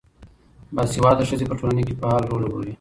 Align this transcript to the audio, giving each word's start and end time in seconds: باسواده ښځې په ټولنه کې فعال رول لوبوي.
باسواده 0.75 1.23
ښځې 1.29 1.45
په 1.49 1.55
ټولنه 1.59 1.81
کې 1.87 1.93
فعال 1.99 2.23
رول 2.29 2.41
لوبوي. 2.43 2.69